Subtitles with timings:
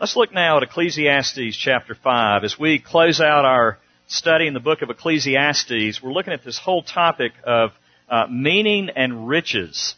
[0.00, 2.42] Let's look now at Ecclesiastes chapter 5.
[2.44, 3.76] As we close out our
[4.06, 7.72] study in the book of Ecclesiastes, we're looking at this whole topic of
[8.08, 9.94] uh, meaning and riches.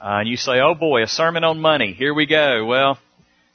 [0.00, 1.94] Uh, and you say, oh boy, a sermon on money.
[1.94, 2.64] Here we go.
[2.64, 2.98] Well,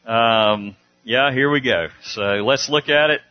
[0.06, 1.88] um, yeah, here we go.
[2.04, 3.22] So let's look at it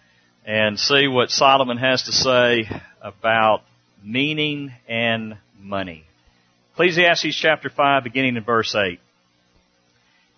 [0.46, 2.66] and see what Solomon has to say
[3.02, 3.60] about
[4.02, 6.06] meaning and money.
[6.72, 9.00] Ecclesiastes chapter 5 beginning in verse 8.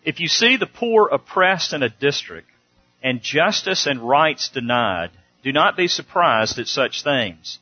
[0.06, 2.48] If you see the poor oppressed in a district,
[3.02, 5.10] and justice and rights denied,
[5.42, 7.58] do not be surprised at such things.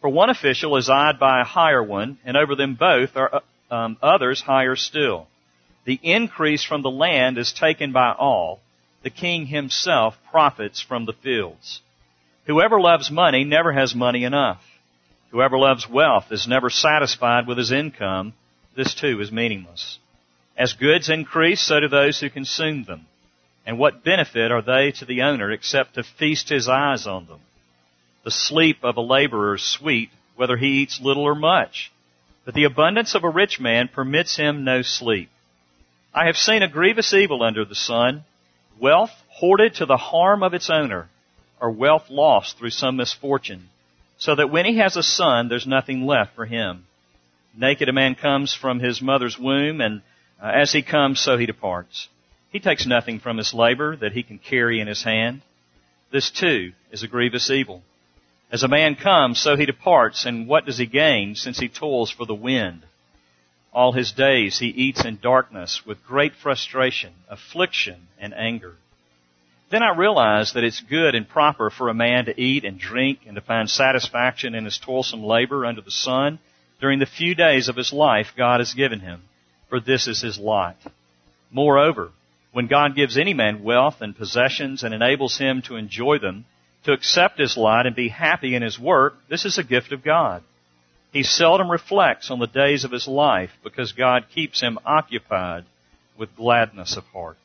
[0.00, 3.96] For one official is eyed by a higher one, and over them both are um,
[4.00, 5.26] others higher still.
[5.86, 8.60] The increase from the land is taken by all.
[9.02, 11.80] The king himself profits from the fields.
[12.46, 14.62] Whoever loves money never has money enough.
[15.32, 18.34] Whoever loves wealth is never satisfied with his income.
[18.76, 19.98] This too is meaningless.
[20.58, 23.06] As goods increase, so do those who consume them.
[23.64, 27.40] And what benefit are they to the owner except to feast his eyes on them?
[28.24, 31.92] The sleep of a laborer is sweet, whether he eats little or much.
[32.44, 35.30] But the abundance of a rich man permits him no sleep.
[36.12, 38.24] I have seen a grievous evil under the sun,
[38.80, 41.08] wealth hoarded to the harm of its owner,
[41.60, 43.68] or wealth lost through some misfortune,
[44.16, 46.86] so that when he has a son, there's nothing left for him.
[47.56, 50.02] Naked a man comes from his mother's womb, and
[50.42, 52.08] uh, as he comes, so he departs.
[52.50, 55.42] He takes nothing from his labor that he can carry in his hand.
[56.10, 57.82] This too is a grievous evil.
[58.50, 62.10] As a man comes, so he departs, and what does he gain since he toils
[62.10, 62.84] for the wind?
[63.74, 68.76] All his days he eats in darkness with great frustration, affliction, and anger.
[69.70, 73.20] Then I realize that it's good and proper for a man to eat and drink
[73.26, 76.38] and to find satisfaction in his toilsome labor under the sun
[76.80, 79.22] during the few days of his life God has given him
[79.68, 80.76] for this is his lot.
[81.50, 82.10] Moreover,
[82.52, 86.46] when God gives any man wealth and possessions and enables him to enjoy them,
[86.84, 90.02] to accept his lot and be happy in his work, this is a gift of
[90.02, 90.42] God.
[91.12, 95.64] He seldom reflects on the days of his life because God keeps him occupied
[96.18, 97.36] with gladness of heart.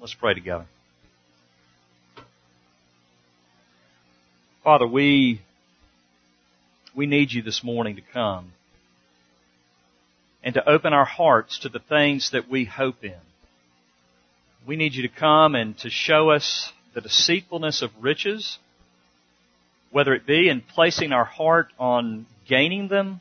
[0.00, 0.66] Let's pray together.
[4.64, 5.40] Father, we,
[6.94, 8.52] we need you this morning to come
[10.42, 13.18] and to open our hearts to the things that we hope in.
[14.66, 18.58] We need you to come and to show us the deceitfulness of riches,
[19.90, 23.20] whether it be in placing our heart on gaining them,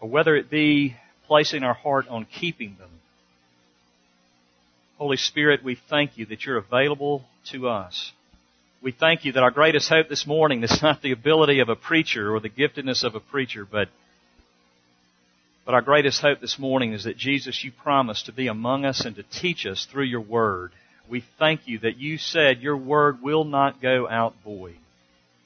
[0.00, 0.96] or whether it be
[1.26, 2.90] placing our heart on keeping them.
[4.98, 8.12] Holy Spirit, we thank you that you're available to us.
[8.82, 11.76] We thank you that our greatest hope this morning is not the ability of a
[11.76, 13.88] preacher or the giftedness of a preacher, but
[15.70, 19.04] but our greatest hope this morning is that Jesus, you promised to be among us
[19.04, 20.72] and to teach us through your word.
[21.08, 24.74] We thank you that you said your word will not go out void.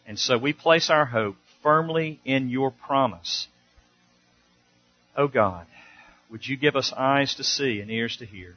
[0.06, 3.48] And so we place our hope firmly in your promise.
[5.14, 5.66] Oh God,
[6.30, 8.54] would you give us eyes to see and ears to hear?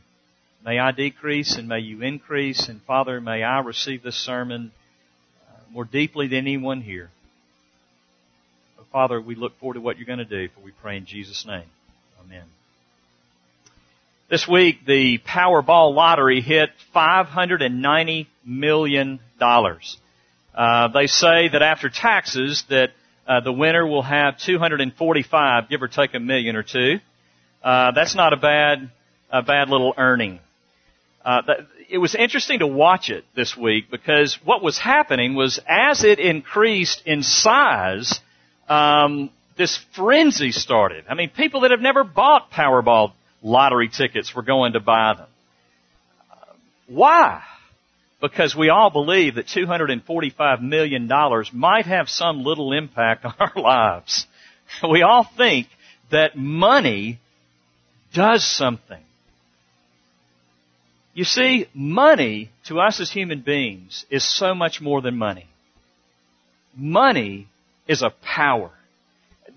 [0.64, 2.70] May I decrease and may you increase.
[2.70, 4.72] And Father, may I receive this sermon
[5.50, 7.10] uh, more deeply than anyone here.
[8.92, 11.46] Father, we look forward to what you're going to do, for we pray in Jesus'
[11.46, 11.66] name.
[12.26, 12.46] Amen.
[14.30, 19.20] This week, the Powerball lottery hit $590 million.
[19.42, 22.92] Uh, they say that after taxes, that
[23.28, 27.00] uh, the winner will have 245, give or take a million or two.
[27.62, 28.90] Uh, that's not a bad,
[29.30, 30.40] a bad little earning.
[31.26, 31.42] Uh,
[31.90, 36.20] it was interesting to watch it this week because what was happening was as it
[36.20, 38.22] increased in size,
[38.68, 41.06] um, this frenzy started.
[41.10, 45.28] I mean, people that have never bought Powerball lottery tickets were going to buy them.
[46.88, 47.42] Why?
[48.22, 51.10] Because we all believe that $245 million
[51.54, 54.26] might have some little impact on our lives.
[54.90, 55.68] We all think
[56.12, 57.20] that money
[58.14, 59.02] does something.
[61.14, 65.48] You see, money to us as human beings is so much more than money.
[66.76, 67.48] Money
[67.88, 68.72] is a power.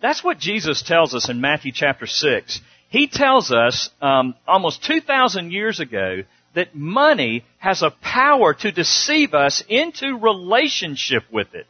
[0.01, 2.61] That's what Jesus tells us in Matthew chapter 6.
[2.89, 6.23] He tells us um, almost 2,000 years ago
[6.55, 11.67] that money has a power to deceive us into relationship with it.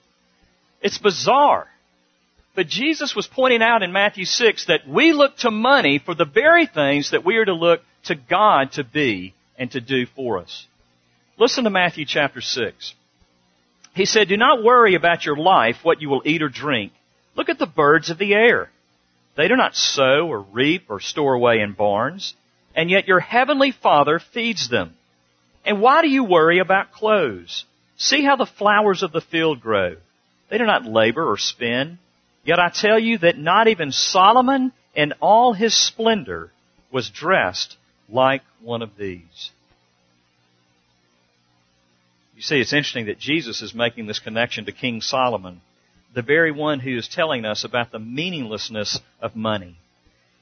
[0.81, 1.67] It's bizarre.
[2.55, 6.25] But Jesus was pointing out in Matthew 6 that we look to money for the
[6.25, 10.39] very things that we are to look to God to be and to do for
[10.39, 10.67] us.
[11.39, 12.95] Listen to Matthew chapter 6.
[13.95, 16.93] He said, Do not worry about your life, what you will eat or drink.
[17.37, 18.71] Look at the birds of the air.
[19.37, 22.35] They do not sow or reap or store away in barns,
[22.75, 24.95] and yet your heavenly Father feeds them.
[25.65, 27.65] And why do you worry about clothes?
[27.97, 29.97] See how the flowers of the field grow.
[30.49, 31.99] They do not labor or spin.
[32.45, 36.51] Yet I tell you that not even Solomon in all his splendor
[36.91, 37.77] was dressed
[38.09, 39.51] like one of these.
[42.41, 45.61] You see, it's interesting that Jesus is making this connection to King Solomon,
[46.15, 49.77] the very one who is telling us about the meaninglessness of money.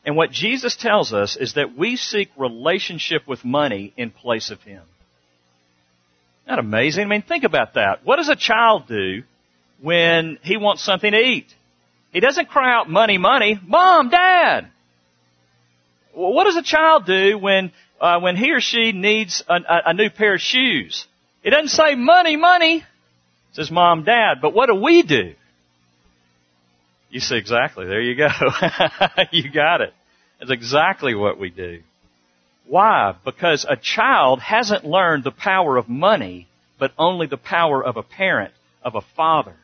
[0.06, 4.62] And what Jesus tells us is that we seek relationship with money in place of
[4.62, 4.82] Him.
[6.44, 7.02] Isn't that amazing?
[7.02, 8.06] I mean, think about that.
[8.06, 9.24] What does a child do
[9.82, 11.52] when he wants something to eat?
[12.12, 14.68] He doesn't cry out money, money, mom, dad.
[16.14, 19.94] Well, what does a child do when uh, when he or she needs a, a,
[19.94, 21.08] new pair of shoes?
[21.48, 22.76] It doesn't say money, money.
[22.76, 22.84] It
[23.54, 24.42] says mom, dad.
[24.42, 25.32] But what do we do?
[27.08, 27.86] You see exactly.
[27.86, 28.28] There you go.
[29.32, 29.94] you got it.
[30.38, 31.80] That's exactly what we do.
[32.66, 33.14] Why?
[33.24, 36.48] Because a child hasn't learned the power of money,
[36.78, 38.52] but only the power of a parent,
[38.82, 39.56] of a father.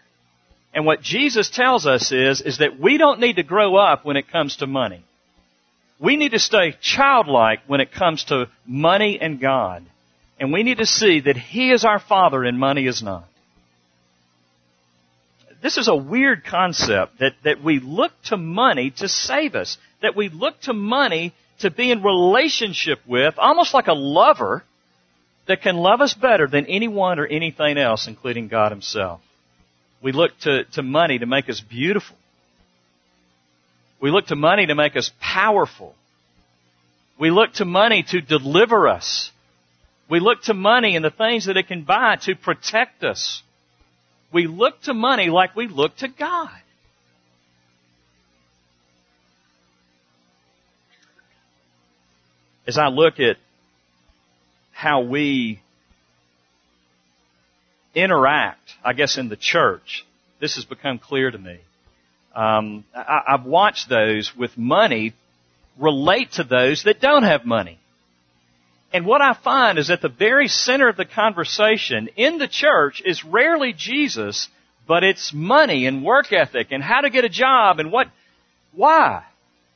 [0.73, 4.17] And what Jesus tells us is, is that we don't need to grow up when
[4.17, 5.05] it comes to money.
[6.01, 9.85] We need to stay childlike when it comes to money and God.
[10.39, 13.25] And we need to see that He is our Father and money is not.
[15.63, 19.79] This is a weird concept that, that we look to money to save us.
[20.03, 24.63] That we look to money to be in relationship with, almost like a lover
[25.47, 29.21] that can love us better than anyone or anything else, including God Himself.
[30.03, 32.17] We look to, to money to make us beautiful.
[34.01, 35.95] We look to money to make us powerful.
[37.19, 39.31] We look to money to deliver us.
[40.09, 43.43] We look to money and the things that it can buy to protect us.
[44.33, 46.51] We look to money like we look to God.
[52.67, 53.37] As I look at
[54.73, 55.61] how we
[57.95, 60.05] interact, I guess, in the church,
[60.41, 61.61] this has become clear to me.
[62.35, 65.15] Um, I, I've watched those with money
[65.79, 67.79] relate to those that don't have money.
[68.95, 73.03] And what I find is at the very center of the conversation in the church
[73.05, 74.49] is rarely Jesus,
[74.87, 78.07] but it's money and work ethic and how to get a job and what,
[78.71, 79.25] why?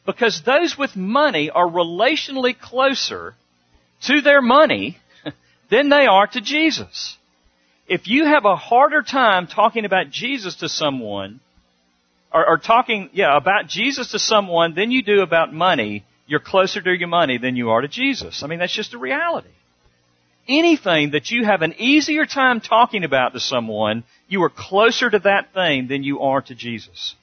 [0.07, 3.35] Because those with money are relationally closer
[4.03, 4.99] to their money
[5.69, 7.17] than they are to Jesus.
[7.89, 11.41] If you have a harder time talking about Jesus to someone,
[12.33, 16.81] or, or talking, yeah, about Jesus to someone than you do about money, you're closer
[16.81, 18.43] to your money than you are to Jesus.
[18.43, 19.49] I mean, that's just a reality.
[20.47, 25.19] Anything that you have an easier time talking about to someone, you are closer to
[25.21, 27.15] that thing than you are to Jesus.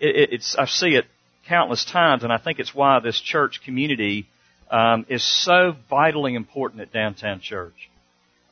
[0.00, 1.06] It, it's, I see it
[1.48, 4.26] countless times, and I think it's why this church community
[4.70, 7.88] um, is so vitally important at Downtown Church.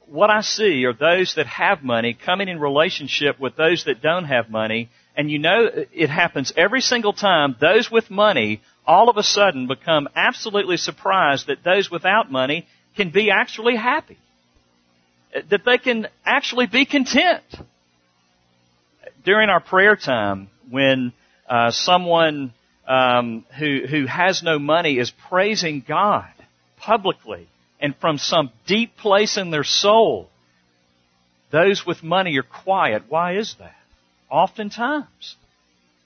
[0.07, 4.25] What I see are those that have money coming in relationship with those that don't
[4.25, 7.57] have money and you know it happens every single time.
[7.61, 12.67] Those with money all of a sudden become absolutely surprised that those without money
[12.97, 14.19] can be actually happy.
[15.51, 17.43] That they can actually be content.
[19.25, 21.13] During our prayer time, when
[21.49, 22.53] uh, someone
[22.87, 26.31] um, who who has no money is praising God
[26.77, 27.49] publicly
[27.81, 30.29] and from some deep place in their soul,
[31.51, 33.05] those with money are quiet.
[33.09, 33.75] Why is that?
[34.31, 35.37] Oftentimes.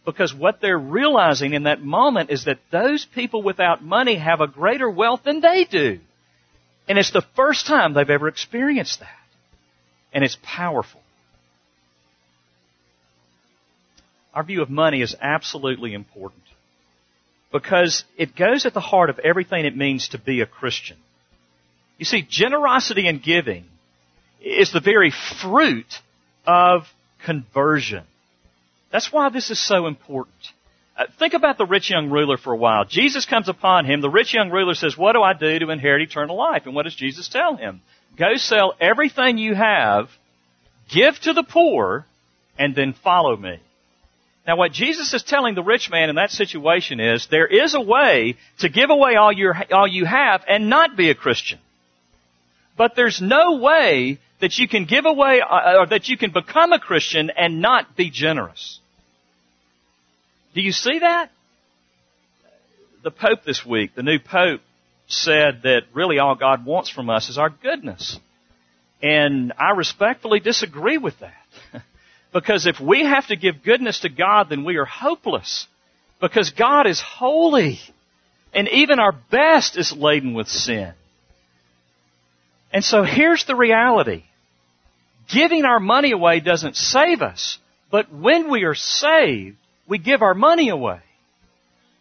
[0.05, 4.47] Because what they're realizing in that moment is that those people without money have a
[4.47, 6.01] greater wealth than they do.
[6.89, 9.09] And it's the first time they've ever experienced that.
[10.13, 11.01] And it's powerful.
[14.35, 16.43] Our view of money is absolutely important
[17.53, 20.97] because it goes at the heart of everything it means to be a Christian.
[21.99, 23.65] You see, generosity and giving
[24.41, 25.13] is the very
[25.43, 25.93] fruit
[26.47, 26.85] of
[27.25, 28.05] conversion.
[28.93, 30.35] That's why this is so important.
[30.97, 32.85] Uh, think about the rich young ruler for a while.
[32.85, 34.01] Jesus comes upon him.
[34.01, 36.63] The rich young ruler says, What do I do to inherit eternal life?
[36.67, 37.81] And what does Jesus tell him?
[38.17, 40.11] Go sell everything you have,
[40.93, 42.05] give to the poor,
[42.59, 43.61] and then follow me.
[44.47, 47.81] Now what Jesus is telling the rich man in that situation is, there is a
[47.81, 51.61] way to give away all, your, all you have and not be a Christian.
[52.77, 56.73] But there's no way that you can give away, uh, or that you can become
[56.73, 58.80] a Christian and not be generous.
[60.55, 61.31] Do you see that?
[63.03, 64.61] The Pope this week, the new Pope,
[65.07, 68.19] said that really all God wants from us is our goodness.
[69.03, 71.83] And I respectfully disagree with that.
[72.33, 75.67] because if we have to give goodness to God, then we are hopeless.
[76.21, 77.81] Because God is holy.
[78.53, 80.93] And even our best is laden with sin.
[82.73, 84.25] And so here's the reality.
[85.33, 87.59] Giving our money away doesn't save us,
[87.91, 89.57] but when we are saved,
[89.91, 91.01] we give our money away.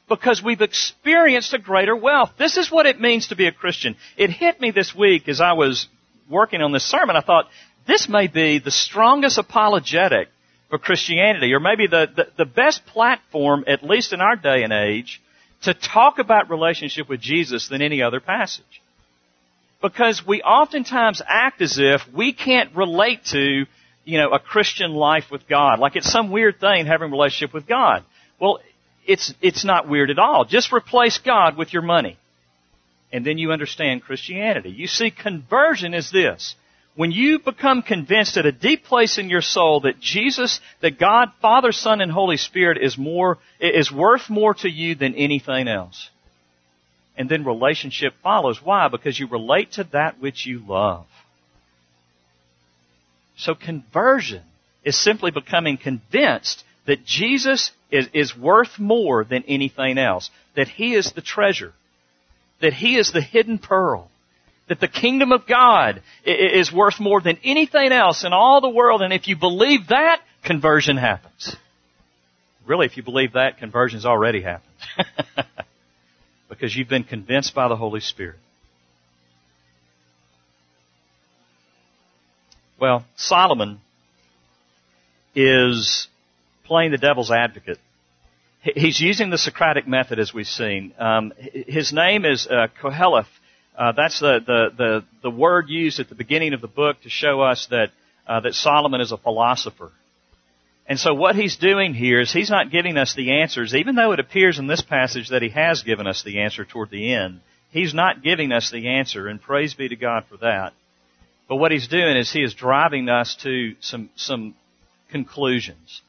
[0.07, 2.31] Because we've experienced a greater wealth.
[2.37, 3.95] This is what it means to be a Christian.
[4.15, 5.87] It hit me this week as I was
[6.29, 7.15] working on this sermon.
[7.15, 7.47] I thought,
[7.85, 10.29] this may be the strongest apologetic
[10.69, 14.71] for Christianity, or maybe the, the, the best platform, at least in our day and
[14.71, 15.21] age,
[15.63, 18.81] to talk about relationship with Jesus than any other passage.
[19.81, 23.65] Because we oftentimes act as if we can't relate to,
[24.05, 25.79] you know, a Christian life with God.
[25.79, 28.03] Like it's some weird thing having a relationship with God.
[28.39, 28.59] Well,
[29.05, 30.45] it's, it's not weird at all.
[30.45, 32.17] Just replace God with your money.
[33.11, 34.69] And then you understand Christianity.
[34.69, 36.55] You see, conversion is this.
[36.95, 41.29] When you become convinced at a deep place in your soul that Jesus, that God,
[41.41, 46.09] Father, Son, and Holy Spirit is more, is worth more to you than anything else
[47.19, 48.61] and then relationship follows.
[48.63, 48.87] Why?
[48.87, 51.05] Because you relate to that which you love.
[53.39, 54.43] So conversion
[54.83, 60.29] is simply becoming convinced that Jesus is, is worth more than anything else.
[60.55, 61.73] That He is the treasure.
[62.59, 64.11] That He is the hidden pearl.
[64.67, 69.01] That the kingdom of God is worth more than anything else in all the world.
[69.01, 71.55] And if you believe that, conversion happens.
[72.67, 74.75] Really, if you believe that, conversion's already happened.
[76.49, 78.37] because you've been convinced by the Holy Spirit.
[82.79, 83.81] Well, Solomon
[85.35, 86.07] is
[86.63, 87.77] playing the devil's advocate.
[88.61, 90.93] He's using the Socratic method, as we've seen.
[90.97, 93.27] Um, his name is uh, Koheleth.
[93.77, 97.09] Uh, that's the, the, the, the word used at the beginning of the book to
[97.09, 97.89] show us that,
[98.27, 99.91] uh, that Solomon is a philosopher.
[100.87, 104.13] And so what he's doing here is he's not giving us the answers, even though
[104.13, 107.41] it appears in this passage that he has given us the answer toward the end.
[107.71, 110.73] He's not giving us the answer, and praise be to God for that.
[111.49, 114.55] But what he's doing is he is driving us to some, some
[115.11, 116.01] conclusions.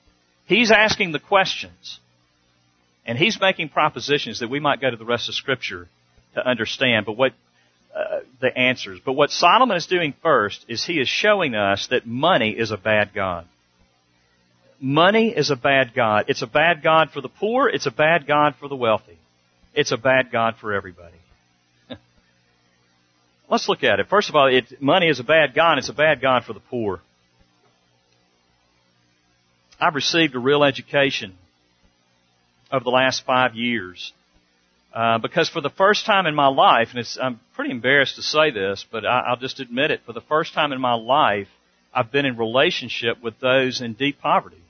[0.46, 1.98] He's asking the questions,
[3.06, 5.88] and he's making propositions that we might go to the rest of Scripture
[6.34, 7.06] to understand.
[7.06, 7.32] But what
[7.94, 9.00] uh, the answers.
[9.04, 12.76] But what Solomon is doing first is he is showing us that money is a
[12.76, 13.46] bad god.
[14.80, 16.26] Money is a bad God.
[16.28, 17.68] It's a bad God for the poor.
[17.68, 19.18] It's a bad God for the wealthy.
[19.74, 21.16] It's a bad God for everybody.
[23.50, 24.08] Let's look at it.
[24.08, 25.78] First of all, it, money is a bad God.
[25.78, 27.00] It's a bad God for the poor.
[29.80, 31.34] I've received a real education
[32.70, 34.12] over the last five years.
[34.94, 38.50] Uh, because for the first time in my life, and I'm pretty embarrassed to say
[38.50, 41.48] this, but I, I'll just admit it, for the first time in my life,
[41.92, 44.62] I've been in relationship with those in deep poverty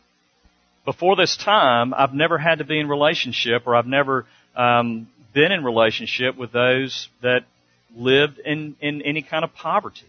[0.84, 5.52] before this time, I've never had to be in relationship or I've never um, been
[5.52, 7.44] in relationship with those that
[7.97, 10.06] lived in, in any kind of poverty.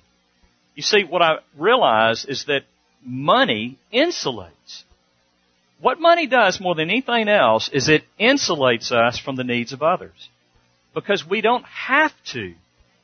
[0.76, 2.64] You see, what I realize is that
[3.04, 4.84] money insulates.
[5.82, 9.82] What money does more than anything else is it insulates us from the needs of
[9.82, 10.30] others.
[10.94, 12.54] Because we don't have to.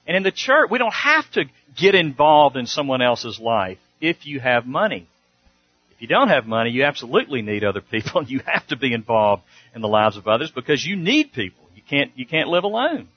[0.05, 4.25] And in the church, we don't have to get involved in someone else's life if
[4.25, 5.07] you have money.
[5.91, 8.23] If you don't have money, you absolutely need other people.
[8.27, 9.43] You have to be involved
[9.73, 11.65] in the lives of others because you need people.
[11.75, 13.07] You can't, you can't live alone.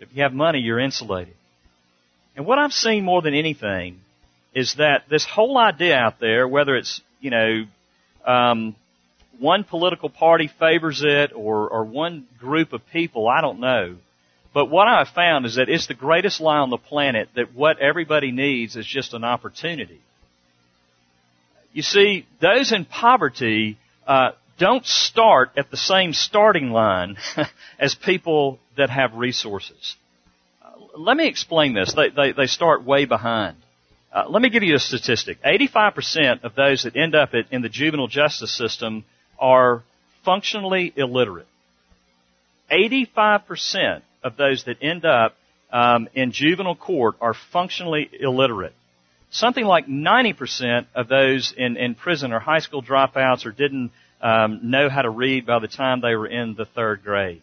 [0.00, 1.34] If you have money, you're insulated.
[2.36, 4.00] And what I've seen more than anything
[4.54, 7.64] is that this whole idea out there, whether it's, you know,
[8.26, 8.76] um,
[9.38, 13.96] one political party favors it or, or one group of people, I don't know.
[14.52, 17.80] But what I've found is that it's the greatest lie on the planet that what
[17.80, 20.00] everybody needs is just an opportunity.
[21.72, 27.16] You see, those in poverty uh, don't start at the same starting line
[27.78, 29.96] as people that have resources.
[30.62, 31.94] Uh, let me explain this.
[31.94, 33.56] They, they, they start way behind.
[34.12, 35.42] Uh, let me give you a statistic.
[35.42, 39.04] 85% of those that end up at, in the juvenile justice system
[39.38, 39.82] are
[40.24, 41.48] functionally illiterate.
[42.70, 45.34] 85% of those that end up
[45.72, 48.74] um, in juvenile court are functionally illiterate
[49.34, 53.90] something like 90% of those in, in prison are high school dropouts or didn't
[54.20, 57.42] um, know how to read by the time they were in the third grade.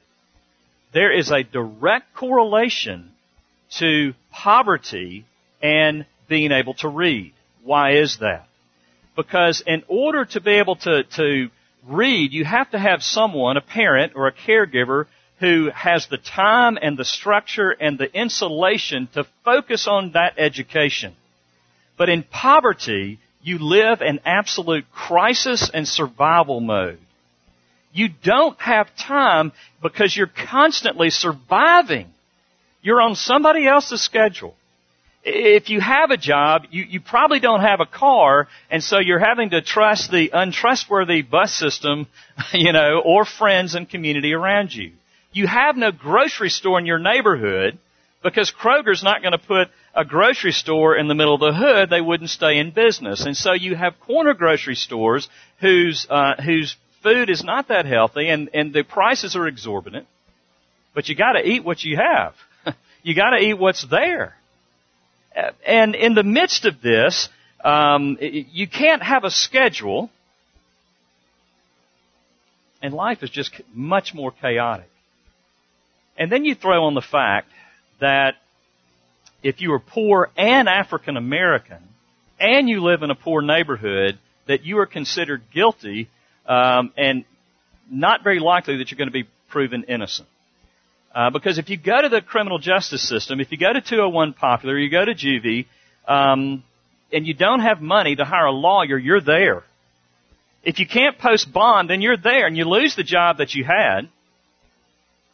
[0.94, 3.12] There is a direct correlation
[3.80, 5.26] to poverty
[5.62, 7.34] and being able to read.
[7.64, 8.48] Why is that?
[9.16, 11.50] Because in order to be able to, to
[11.88, 15.06] read, you have to have someone, a parent or a caregiver,
[15.40, 21.16] who has the time and the structure and the insulation to focus on that education.
[21.98, 27.00] But in poverty, you live in absolute crisis and survival mode.
[27.94, 32.08] You don't have time because you're constantly surviving.
[32.82, 34.56] You're on somebody else's schedule.
[35.24, 39.20] If you have a job, you, you probably don't have a car, and so you're
[39.20, 42.08] having to trust the untrustworthy bus system,
[42.54, 44.94] you know, or friends and community around you.
[45.32, 47.78] You have no grocery store in your neighborhood
[48.24, 51.90] because Kroger's not going to put a grocery store in the middle of the hood.
[51.90, 53.26] They wouldn't stay in business.
[53.26, 55.28] And so you have corner grocery stores
[55.60, 60.08] whose, uh, whose food is not that healthy and, and the prices are exorbitant.
[60.94, 62.36] But you gotta eat what you have.
[63.04, 64.36] you gotta eat what's there.
[65.66, 67.30] And in the midst of this,
[67.64, 70.10] um, you can't have a schedule,
[72.82, 74.90] and life is just much more chaotic.
[76.18, 77.48] And then you throw on the fact
[78.02, 78.36] that
[79.42, 81.80] if you are poor and African American,
[82.40, 86.10] and you live in a poor neighborhood, that you are considered guilty,
[86.46, 87.24] um, and
[87.90, 90.28] not very likely that you're going to be proven innocent.
[91.14, 94.34] Uh, because if you go to the criminal justice system, if you go to 201
[94.34, 95.66] Poplar, you go to juvie,
[96.08, 96.64] um,
[97.12, 99.64] and you don't have money to hire a lawyer, you're there.
[100.64, 103.66] If you can't post bond, then you're there, and you lose the job that you
[103.66, 104.10] had.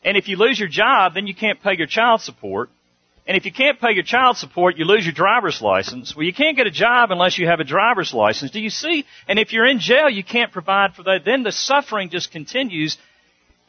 [0.08, 2.70] And if you lose your job, then you can't pay your child support.
[3.28, 6.16] And if you can't pay your child support, you lose your driver's license.
[6.16, 8.52] Well, you can't get a job unless you have a driver's license.
[8.52, 9.04] Do you see?
[9.28, 11.26] And if you're in jail, you can't provide for that.
[11.26, 12.98] Then the suffering just continues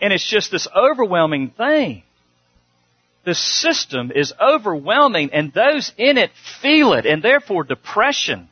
[0.01, 2.05] and it's just this overwhelming thing.
[3.25, 6.31] The system is overwhelming and those in it
[6.63, 8.49] feel it and therefore depression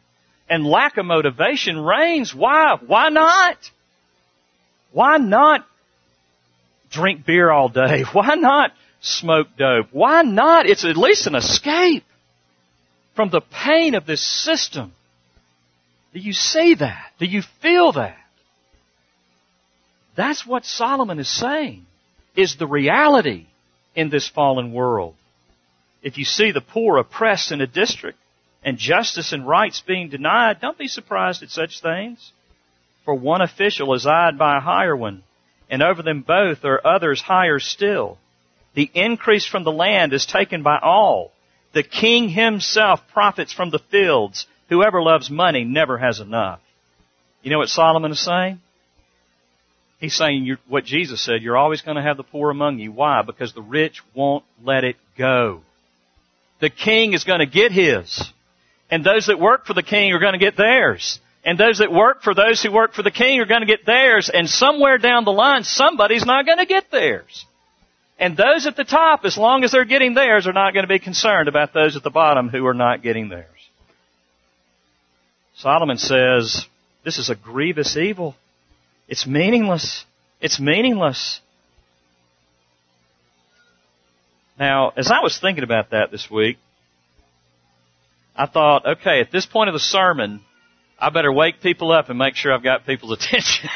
[0.51, 2.35] and lack of motivation reigns.
[2.35, 2.79] Why?
[2.85, 3.59] Why not?
[4.91, 5.65] Why not
[6.91, 8.05] drink beer all day?
[8.13, 9.89] Why not smoke dope?
[9.93, 10.67] Why not?
[10.67, 12.05] It's at least an escape
[13.15, 14.93] from the pain of this system.
[16.13, 17.13] Do you see that?
[17.19, 18.17] Do you feel that?
[20.17, 21.85] That's what Solomon is saying,
[22.35, 23.47] is the reality
[23.95, 25.15] in this fallen world.
[26.03, 28.19] If you see the poor oppressed in a district
[28.63, 32.33] and justice and rights being denied, don't be surprised at such things.
[33.05, 35.23] For one official is eyed by a higher one,
[35.71, 38.19] and over them both are others higher still.
[38.75, 41.33] The increase from the land is taken by all.
[41.73, 44.47] The king himself profits from the fields.
[44.69, 46.61] Whoever loves money never has enough.
[47.43, 48.61] You know what Solomon is saying?
[49.99, 52.93] He's saying what Jesus said, you're always going to have the poor among you.
[52.93, 53.23] Why?
[53.23, 55.63] Because the rich won't let it go.
[56.61, 58.31] The king is going to get his.
[58.91, 61.19] And those that work for the king are going to get theirs.
[61.47, 63.87] And those that work for those who work for the king are going to get
[63.87, 64.29] theirs.
[64.35, 67.47] And somewhere down the line, somebody's not going to get theirs.
[68.19, 70.89] And those at the top, as long as they're getting theirs, are not going to
[70.89, 73.47] be concerned about those at the bottom who are not getting theirs.
[75.55, 76.67] Solomon says,
[77.05, 78.35] this is a grievous evil.
[79.07, 80.05] It's meaningless.
[80.41, 81.41] It's meaningless.
[84.59, 86.59] Now, as I was thinking about that this week,
[88.35, 90.41] I thought, okay, at this point of the sermon,
[90.99, 93.69] I better wake people up and make sure I've got people's attention.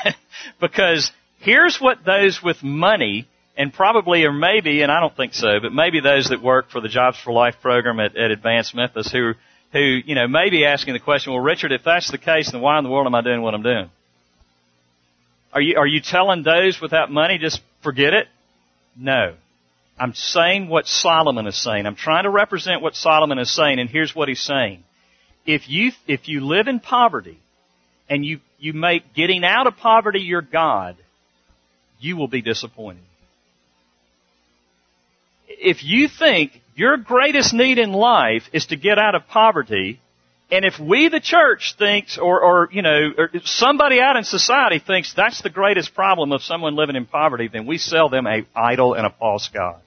[0.61, 5.61] because here's what those with money, and probably or maybe, and I don't think so,
[5.61, 9.11] but maybe those that work for the Jobs for Life program at, at Advanced Memphis
[9.12, 9.33] who,
[9.72, 12.61] who, you know, may be asking the question, well, Richard, if that's the case, then
[12.61, 13.90] why in the world am I doing what I'm doing?
[15.52, 18.28] Are you, are you telling those without money just forget it?
[18.96, 19.35] No.
[19.98, 21.85] I'm saying what Solomon is saying.
[21.85, 24.85] I'm trying to represent what Solomon is saying, and here's what he's saying.
[25.46, 27.38] If you, if you live in poverty,
[28.11, 30.96] and you, you make getting out of poverty your God,
[32.00, 33.05] you will be disappointed.
[35.48, 40.00] If you think your greatest need in life is to get out of poverty,
[40.50, 44.81] and if we, the church, thinks, or, or you know, or somebody out in society
[44.85, 48.44] thinks that's the greatest problem of someone living in poverty, then we sell them a
[48.57, 49.81] idol and a false god.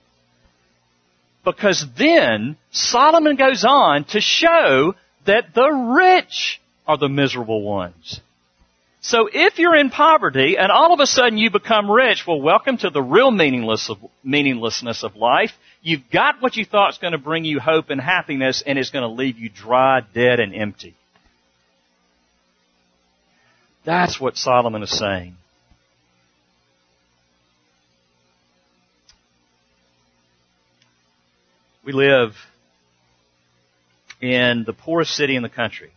[1.44, 8.20] Because then Solomon goes on to show that the rich are the miserable ones.
[9.02, 12.78] So if you're in poverty and all of a sudden you become rich, well, welcome
[12.78, 15.52] to the real meaningless of, meaninglessness of life.
[15.82, 18.92] You've got what you thought is going to bring you hope and happiness and it's
[18.92, 20.96] going to leave you dry, dead, and empty.
[23.84, 25.36] That's what Solomon is saying.
[31.86, 32.38] We live
[34.24, 35.92] in the poorest city in the country,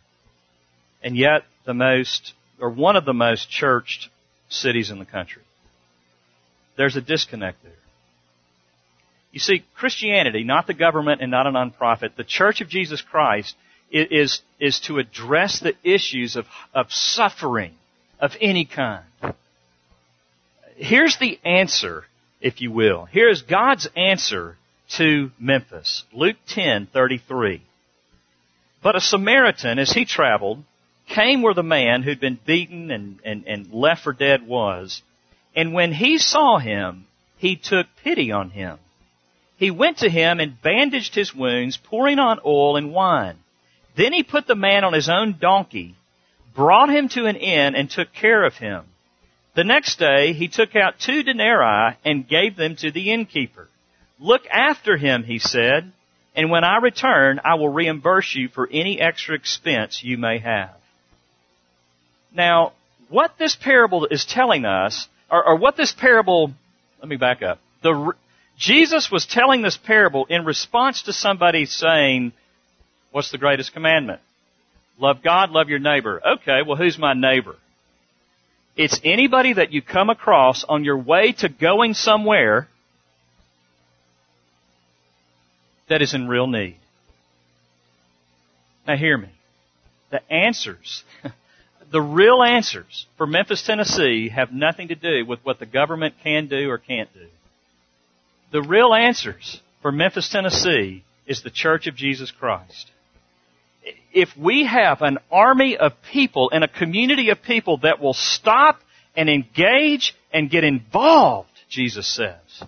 [1.01, 4.09] and yet the most, or one of the most churched
[4.49, 5.43] cities in the country.
[6.77, 7.73] There's a disconnect there.
[9.31, 13.55] You see, Christianity, not the government and not a nonprofit, the Church of Jesus Christ
[13.93, 17.75] is, is to address the issues of, of suffering
[18.19, 19.05] of any kind.
[20.77, 22.05] here's the answer,
[22.41, 23.05] if you will.
[23.05, 24.57] Here is God's answer
[24.97, 26.03] to Memphis.
[26.13, 27.61] Luke 10:33.
[28.87, 30.63] But a Samaritan, as he traveled,
[31.09, 35.03] came where the man who'd been beaten and, and, and left for dead was,
[35.57, 38.79] and when he saw him, he took pity on him.
[39.57, 43.39] He went to him and bandaged his wounds, pouring on oil and wine.
[43.97, 45.97] Then he put the man on his own donkey,
[46.55, 48.85] brought him to an inn, and took care of him.
[49.57, 53.67] The next day he took out two denarii and gave them to the innkeeper.
[54.21, 55.91] Look after him, he said,
[56.37, 60.77] and when I return, I will reimburse you for any extra expense you may have.
[62.33, 62.75] Now,
[63.09, 66.53] what this parable is telling us, or, or what this parable,
[67.01, 67.59] let me back up.
[67.83, 68.13] The,
[68.59, 72.33] Jesus was telling this parable in response to somebody saying,
[73.13, 74.21] what's the greatest commandment?
[74.99, 76.21] Love God, love your neighbor.
[76.25, 77.57] Okay, well who's my neighbor?
[78.77, 82.69] It's anybody that you come across on your way to going somewhere
[85.89, 86.77] that is in real need.
[88.87, 89.31] Now hear me.
[90.11, 91.05] The answers,
[91.91, 96.47] the real answers for Memphis, Tennessee have nothing to do with what the government can
[96.47, 97.27] do or can't do.
[98.53, 102.91] The real answers for Memphis, Tennessee is the Church of Jesus Christ
[104.17, 108.81] if we have an army of people and a community of people that will stop
[109.15, 112.63] and engage and get involved, Jesus says,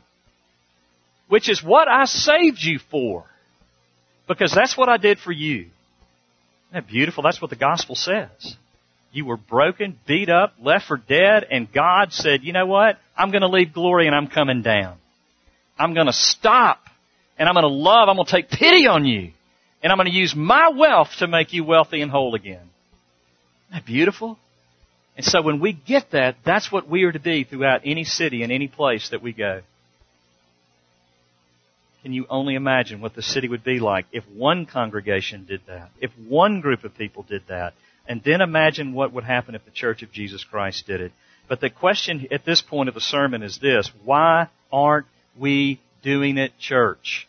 [1.28, 3.24] which is what I saved you for,
[4.26, 5.60] because that's what I did for you.
[5.60, 5.72] Isn't
[6.72, 7.22] that beautiful?
[7.22, 8.56] That's what the gospel says.
[9.12, 12.98] You were broken, beat up, left for dead, and God said, you know what?
[13.16, 14.98] I'm going to leave glory and I'm coming down.
[15.78, 16.80] I'm going to stop
[17.38, 19.32] and I'm going to love, I'm going to take pity on you
[19.82, 22.68] and I'm going to use my wealth to make you wealthy and whole again.
[23.70, 24.38] Isn't that beautiful?
[25.16, 28.42] And so when we get that, that's what we are to be throughout any city
[28.42, 29.62] and any place that we go.
[32.08, 35.90] Can you only imagine what the city would be like if one congregation did that?
[36.00, 37.74] If one group of people did that?
[38.06, 41.12] And then imagine what would happen if the Church of Jesus Christ did it.
[41.50, 43.90] But the question at this point of the sermon is this.
[44.06, 45.04] Why aren't
[45.38, 47.28] we doing it, church?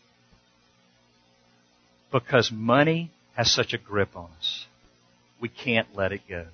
[2.09, 4.65] Because money has such a grip on us.
[5.41, 6.45] We can't let it go.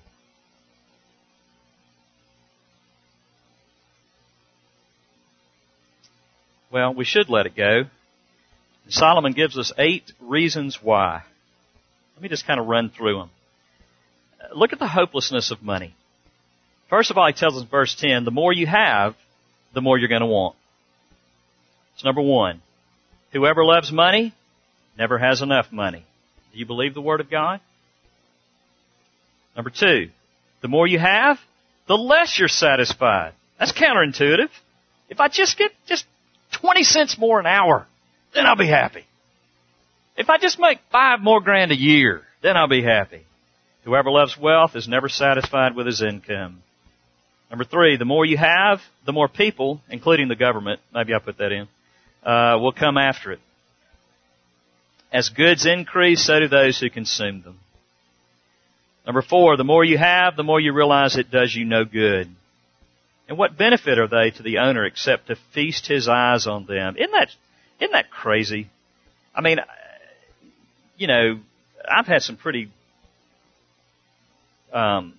[6.72, 7.84] Well, we should let it go.
[8.89, 11.24] Solomon gives us eight reasons why.
[12.15, 13.30] Let me just kind of run through them.
[14.41, 15.95] Uh, look at the hopelessness of money.
[16.89, 19.15] First of all, he tells us in verse 10, the more you have,
[19.74, 20.56] the more you're going to want.
[21.95, 22.62] It's number one.
[23.32, 24.34] Whoever loves money
[24.98, 26.06] never has enough money.
[26.54, 27.60] Do you believe the Word of God?
[29.56, 30.10] Number two,
[30.62, 31.39] the more you have,
[31.88, 33.34] the less you're satisfied.
[33.60, 34.50] That's counterintuitive.
[35.10, 36.06] If I just get just
[36.54, 37.88] 20 cents more an hour,
[38.36, 39.06] then I'll be happy.
[40.17, 43.26] If I just make five more grand a year, then I'll be happy.
[43.84, 46.62] Whoever loves wealth is never satisfied with his income.
[47.50, 51.38] Number three, the more you have, the more people, including the government, maybe I'll put
[51.38, 51.67] that in,
[52.24, 53.39] uh, will come after it.
[55.13, 57.60] As goods increase, so do those who consume them.
[59.06, 62.28] Number four, the more you have, the more you realize it does you no good.
[63.28, 66.95] And what benefit are they to the owner except to feast his eyes on them?
[66.98, 67.30] Isn't that,
[67.80, 68.70] isn't that crazy?
[69.34, 69.60] I mean,
[70.98, 71.40] you know,
[71.90, 72.70] I've had some pretty,
[74.72, 75.14] um,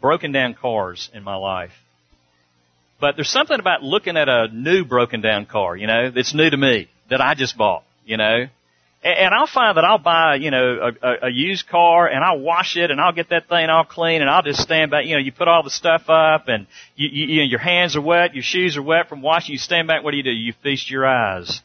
[0.00, 1.72] broken down cars in my life.
[3.00, 6.50] But there's something about looking at a new broken down car, you know, that's new
[6.50, 8.46] to me, that I just bought you know.
[9.00, 12.76] And I'll find that I'll buy, you know, a, a used car and I'll wash
[12.76, 15.20] it and I'll get that thing all clean and I'll just stand back, you know,
[15.20, 18.34] you put all the stuff up and you, you, you know, your hands are wet,
[18.34, 20.32] your shoes are wet from washing, you stand back, what do you do?
[20.32, 21.60] You feast your eyes.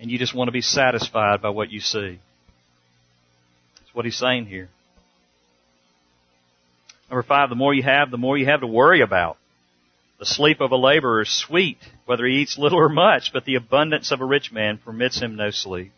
[0.00, 2.20] And you just want to be satisfied by what you see.
[3.78, 4.68] That's what he's saying here.
[7.10, 9.38] Number five, the more you have, the more you have to worry about.
[10.22, 13.56] The sleep of a laborer is sweet, whether he eats little or much, but the
[13.56, 15.90] abundance of a rich man permits him no sleep.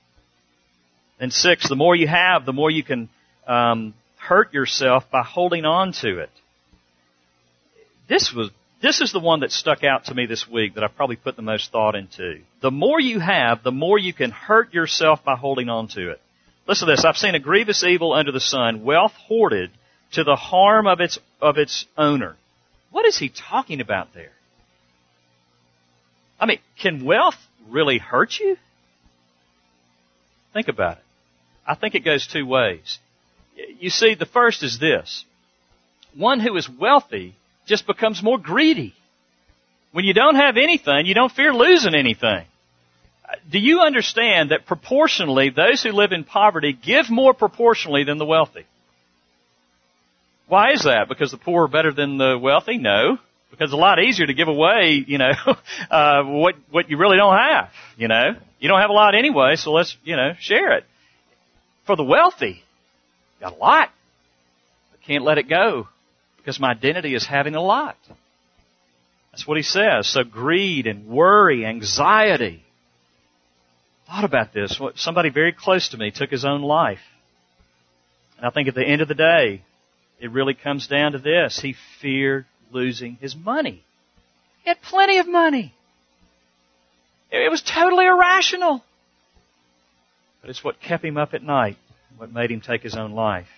[1.20, 3.10] And six, the more you have, the more you can
[3.46, 6.30] um, hurt yourself by holding on to it.
[8.08, 8.48] This was
[8.80, 11.37] this is the one that stuck out to me this week that I probably put
[11.37, 12.40] the most thought into.
[12.62, 16.22] The more you have, the more you can hurt yourself by holding on to it.
[16.66, 17.04] Listen to this.
[17.04, 19.70] I've seen a grievous evil under the sun, wealth hoarded
[20.12, 22.38] to the harm of its of its owner.
[22.94, 24.30] What is he talking about there?
[26.38, 27.35] I mean, can wealth
[27.68, 28.57] really hurt you?
[30.52, 31.04] Think about it.
[31.66, 33.00] I think it goes two ways.
[33.80, 35.24] You see, the first is this.
[36.16, 37.35] One who is wealthy
[37.66, 38.94] just becomes more greedy.
[39.90, 42.44] When you don't have anything, you don't fear losing anything.
[43.50, 48.24] Do you understand that proportionally, those who live in poverty give more proportionally than the
[48.24, 48.66] wealthy?
[50.46, 51.09] Why is that?
[51.09, 52.78] Because the poor are better than the wealthy?
[52.78, 53.18] No.
[53.50, 55.30] Because it's a lot easier to give away, you know,
[55.90, 58.35] uh, what, what you really don't have, you know.
[58.59, 60.85] You don't have a lot anyway, so let's, you know, share it.
[61.87, 62.62] For the wealthy,
[63.40, 63.90] got a lot.
[64.90, 65.87] but can't let it go
[66.38, 67.96] because my identity is having a lot.
[69.30, 70.09] That's what he says.
[70.09, 72.64] So greed and worry, anxiety.
[74.07, 74.80] Thought about this.
[74.96, 77.00] Somebody very close to me took his own life.
[78.37, 79.62] And I think at the end of the day,
[80.24, 81.60] it really comes down to this.
[81.60, 83.84] He feared losing his money.
[84.62, 85.74] He had plenty of money.
[87.30, 88.82] It was totally irrational.
[90.40, 91.76] But it's what kept him up at night,
[92.16, 93.48] what made him take his own life.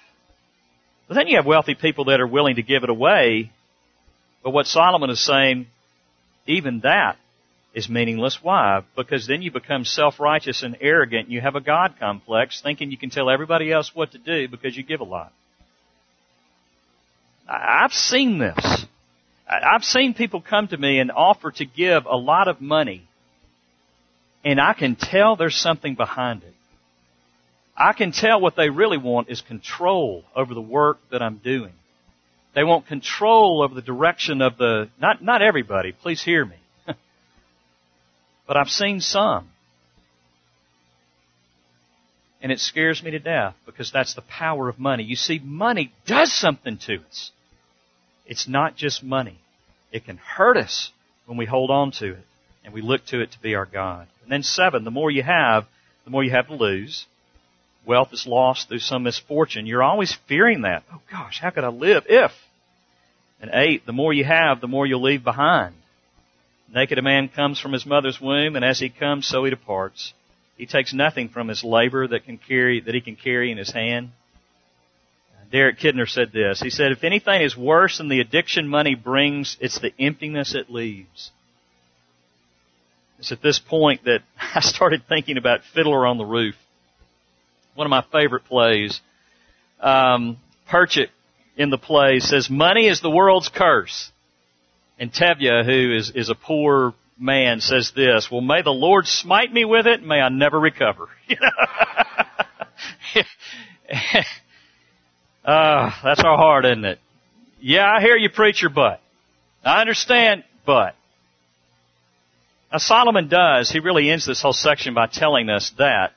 [1.06, 3.52] But then you have wealthy people that are willing to give it away.
[4.42, 5.68] But what Solomon is saying,
[6.48, 7.16] even that
[7.74, 8.40] is meaningless.
[8.42, 8.82] Why?
[8.96, 11.30] Because then you become self-righteous and arrogant.
[11.30, 14.76] You have a God complex, thinking you can tell everybody else what to do because
[14.76, 15.32] you give a lot.
[17.48, 18.86] I've seen this.
[19.48, 23.06] I've seen people come to me and offer to give a lot of money,
[24.44, 26.54] and I can tell there's something behind it.
[27.76, 31.72] I can tell what they really want is control over the work that I'm doing.
[32.54, 36.56] They want control over the direction of the, not, not everybody, please hear me.
[38.46, 39.50] but I've seen some.
[42.40, 45.02] And it scares me to death because that's the power of money.
[45.04, 47.30] You see, money does something to us.
[48.26, 49.38] It's not just money.
[49.92, 50.90] It can hurt us
[51.26, 52.24] when we hold on to it
[52.64, 54.08] and we look to it to be our God.
[54.22, 55.66] And then seven, the more you have,
[56.04, 57.06] the more you have to lose.
[57.86, 59.66] Wealth is lost through some misfortune.
[59.66, 60.82] You're always fearing that.
[60.92, 62.32] Oh gosh, how could I live if?
[63.40, 65.74] And eight, the more you have, the more you'll leave behind.
[66.74, 70.12] Naked a man comes from his mother's womb, and as he comes, so he departs.
[70.56, 73.70] He takes nothing from his labor that can carry, that he can carry in his
[73.70, 74.10] hand.
[75.56, 76.60] Derek Kidner said this.
[76.60, 80.68] He said, if anything is worse than the addiction money brings, it's the emptiness it
[80.68, 81.30] leaves.
[83.18, 84.20] It's at this point that
[84.54, 86.56] I started thinking about Fiddler on the Roof.
[87.74, 89.00] One of my favorite plays.
[89.80, 90.36] Um,
[90.70, 91.08] Perchik
[91.56, 94.12] in the play says, money is the world's curse.
[94.98, 99.50] And Tevye, who is, is a poor man, says this, well, may the Lord smite
[99.50, 101.08] me with it, may I never recover.
[105.46, 106.98] Uh, that's our heart, isn't it?
[107.60, 109.00] Yeah, I hear you preach your butt.
[109.64, 110.96] I understand, but.
[112.72, 116.14] Now Solomon does, he really ends this whole section by telling us that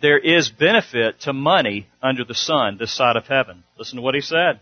[0.00, 3.62] there is benefit to money under the sun this side of heaven.
[3.78, 4.60] Listen to what he said.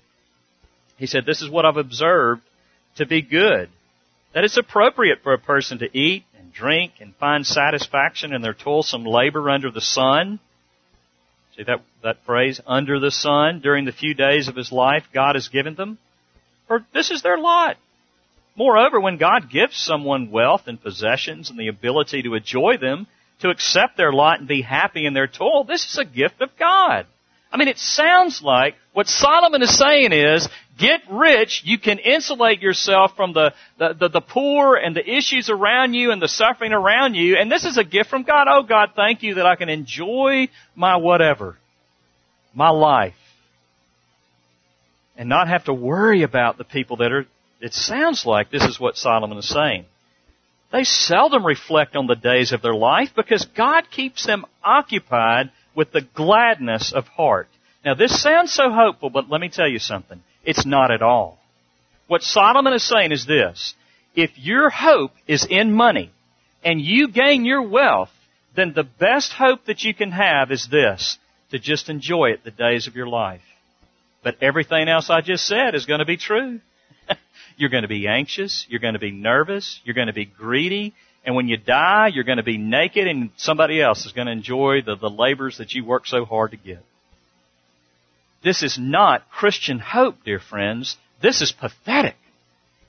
[0.96, 2.42] He said, this is what I've observed
[2.96, 3.68] to be good.
[4.32, 8.54] That it's appropriate for a person to eat and drink and find satisfaction in their
[8.54, 10.40] toilsome labor under the sun
[11.56, 15.36] See that, that phrase, under the sun, during the few days of his life God
[15.36, 15.98] has given them?
[16.66, 17.76] For this is their lot.
[18.56, 23.06] Moreover, when God gives someone wealth and possessions and the ability to enjoy them,
[23.40, 26.50] to accept their lot and be happy in their toil, this is a gift of
[26.58, 27.06] God.
[27.54, 32.60] I mean, it sounds like what Solomon is saying is, get rich, you can insulate
[32.60, 36.72] yourself from the, the, the, the, poor and the issues around you and the suffering
[36.72, 38.48] around you, and this is a gift from God.
[38.50, 41.56] Oh God, thank you that I can enjoy my whatever,
[42.52, 43.14] my life,
[45.16, 47.24] and not have to worry about the people that are,
[47.60, 49.84] it sounds like this is what Solomon is saying.
[50.72, 55.92] They seldom reflect on the days of their life because God keeps them occupied with
[55.92, 57.48] the gladness of heart.
[57.84, 60.22] Now this sounds so hopeful, but let me tell you something.
[60.44, 61.38] It's not at all.
[62.06, 63.74] What Solomon is saying is this.
[64.14, 66.12] If your hope is in money
[66.62, 68.10] and you gain your wealth,
[68.54, 71.18] then the best hope that you can have is this,
[71.50, 73.42] to just enjoy it the days of your life.
[74.22, 76.60] But everything else I just said is going to be true.
[77.56, 80.94] you're going to be anxious, you're going to be nervous, you're going to be greedy,
[81.24, 84.32] and when you die, you're going to be naked and somebody else is going to
[84.32, 86.82] enjoy the, the labors that you worked so hard to get.
[88.42, 90.98] This is not Christian hope, dear friends.
[91.22, 92.16] This is pathetic.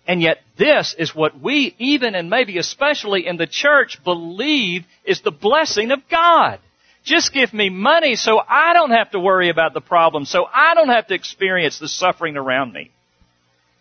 [0.06, 5.22] And yet this is what we, even and maybe especially in the church, believe is
[5.22, 6.60] the blessing of God.
[7.06, 10.74] Just give me money so I don't have to worry about the problem, so I
[10.74, 12.92] don't have to experience the suffering around me.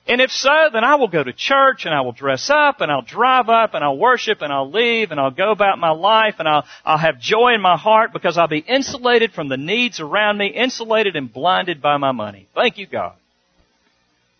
[0.07, 2.93] And if so, then I will go to church and I will dress up and
[2.93, 6.35] I'll drive up and I'll worship and I'll leave and I'll go about my life
[6.38, 10.01] and I'll, I'll have joy in my heart because I'll be insulated from the needs
[10.01, 12.47] around me, insulated and blinded by my money.
[12.55, 13.14] Thank you, God.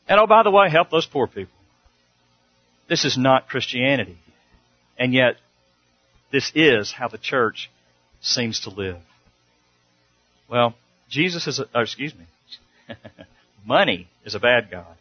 [0.07, 1.55] And oh, by the way, help those poor people.
[2.87, 4.19] This is not Christianity.
[4.99, 5.37] And yet,
[6.31, 7.71] this is how the church
[8.21, 8.99] seems to live.
[10.51, 10.75] Well,
[11.09, 12.27] Jesus is a, excuse me.
[13.67, 14.95] Money is a bad God.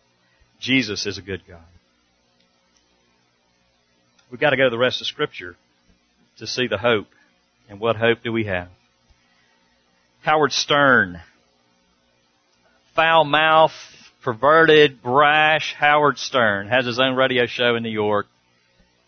[0.64, 1.60] Jesus is a good God.
[4.32, 5.58] We've got to go to the rest of Scripture
[6.38, 7.08] to see the hope.
[7.70, 8.70] And what hope do we have?
[10.22, 11.20] Howard Stern,
[12.96, 13.74] foul mouth,
[14.24, 18.28] perverted, brash Howard Stern has his own radio show in New York.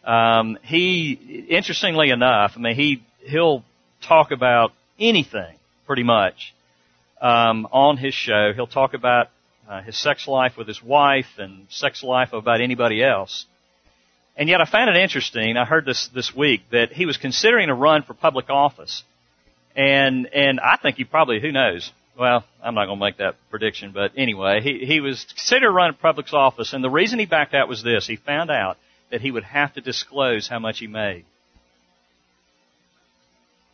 [0.04, 3.64] Um, he, interestingly enough, I mean, he he'll
[4.06, 5.56] talk about anything
[5.88, 6.54] pretty much
[7.22, 8.52] um, on his show.
[8.54, 9.30] He'll talk about
[9.70, 13.46] uh, his sex life with his wife and sex life about anybody else.
[14.38, 15.58] And yet I found it interesting.
[15.58, 19.04] I heard this this week that he was considering a run for public office.
[19.76, 21.92] And and I think he probably who knows.
[22.18, 25.96] Well, I'm not going to make that prediction, but anyway, he he was considering running
[25.96, 28.08] for public office and the reason he backed out was this.
[28.08, 28.78] He found out
[29.12, 31.26] that he would have to disclose how much he made.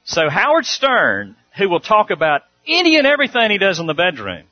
[0.03, 4.43] So Howard Stern, who will talk about any and everything he does in the bedroom,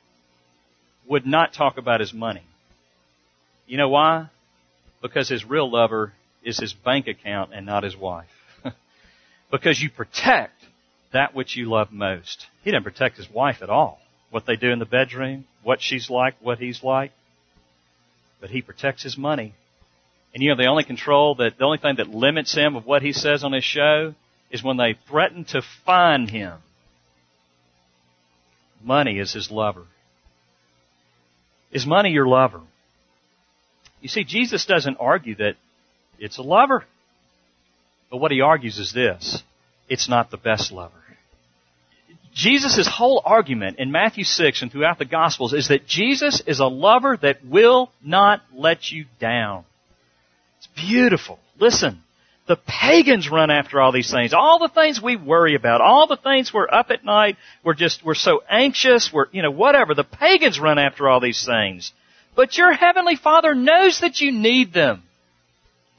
[1.10, 2.44] would not talk about his money.
[3.66, 4.30] You know why?
[5.02, 6.12] Because his real lover
[6.44, 8.30] is his bank account and not his wife.
[9.50, 10.54] because you protect
[11.12, 12.46] that which you love most.
[12.62, 13.98] He didn't protect his wife at all.
[14.30, 17.10] What they do in the bedroom, what she's like, what he's like.
[18.40, 19.52] But he protects his money.
[20.32, 23.02] And you know, the only control that, the only thing that limits him of what
[23.02, 24.14] he says on his show
[24.52, 26.58] is when they threaten to fine him.
[28.80, 29.86] Money is his lover.
[31.72, 32.60] Is money your lover?
[34.00, 35.54] You see, Jesus doesn't argue that
[36.18, 36.84] it's a lover.
[38.10, 39.42] But what he argues is this.
[39.88, 40.94] It's not the best lover.
[42.32, 46.66] Jesus' whole argument in Matthew 6 and throughout the Gospels is that Jesus is a
[46.66, 49.64] lover that will not let you down.
[50.58, 51.38] It's beautiful.
[51.58, 52.02] Listen.
[52.50, 54.32] The pagans run after all these things.
[54.34, 55.80] All the things we worry about.
[55.80, 57.36] All the things we're up at night.
[57.62, 59.12] We're just, we're so anxious.
[59.12, 59.94] We're, you know, whatever.
[59.94, 61.92] The pagans run after all these things.
[62.34, 65.04] But your heavenly Father knows that you need them.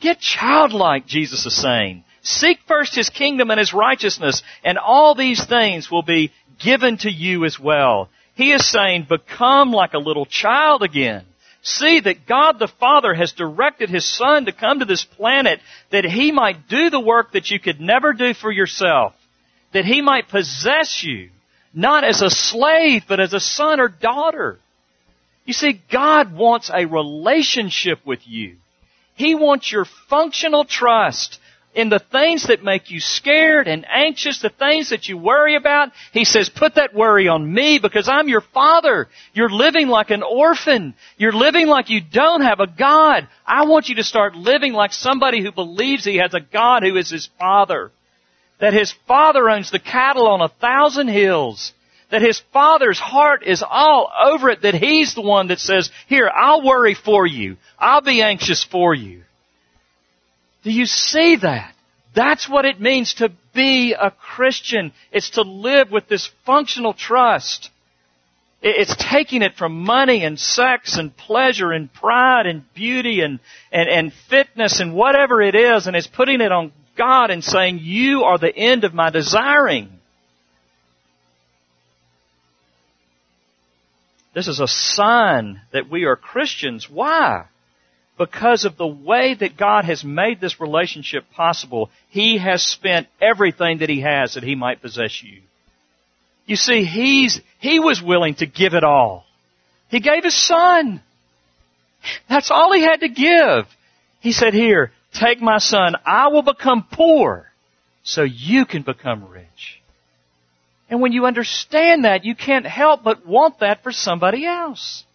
[0.01, 2.03] Get childlike, Jesus is saying.
[2.21, 7.09] Seek first His kingdom and His righteousness, and all these things will be given to
[7.09, 8.09] you as well.
[8.35, 11.23] He is saying, become like a little child again.
[11.63, 15.60] See that God the Father has directed His Son to come to this planet
[15.91, 19.13] that He might do the work that you could never do for yourself.
[19.74, 21.30] That He might possess you,
[21.74, 24.60] not as a slave, but as a son or daughter.
[25.45, 28.58] You see, God wants a relationship with you.
[29.15, 31.39] He wants your functional trust
[31.73, 35.89] in the things that make you scared and anxious, the things that you worry about,
[36.12, 39.07] He says, put that worry on me because I'm your Father.
[39.34, 40.93] You're living like an orphan.
[41.17, 43.27] You're living like you don't have a God.
[43.45, 46.97] I want you to start living like somebody who believes He has a God who
[46.97, 47.91] is His Father.
[48.60, 51.73] That His Father owns the cattle on a thousand hills.
[52.12, 54.63] That His Father's heart is all over it.
[54.63, 57.55] That He's the one that says, here, I'll worry for you.
[57.79, 59.23] I'll be anxious for you.
[60.63, 61.74] Do you see that?
[62.13, 64.91] That's what it means to be a Christian.
[65.12, 67.69] It's to live with this functional trust.
[68.62, 73.39] It's taking it from money and sex and pleasure and pride and beauty and,
[73.71, 77.80] and, and fitness and whatever it is and it's putting it on God and saying,
[77.82, 79.89] you are the end of my desiring.
[84.36, 86.89] This is a sign that we are Christians.
[86.89, 87.45] Why?
[88.17, 93.80] Because of the way that God has made this relationship possible, He has spent everything
[93.80, 95.41] that He has that He might possess you.
[96.45, 99.26] You see, He's, He was willing to give it all.
[99.89, 101.02] He gave His Son.
[102.30, 103.65] That's all He had to give.
[104.19, 105.95] He said, here, take my Son.
[106.06, 107.47] I will become poor
[108.04, 109.82] so you can become rich.
[110.89, 115.06] And when you understand that, you can't help but want that for somebody else.